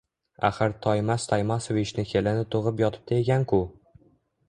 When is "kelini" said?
2.15-2.49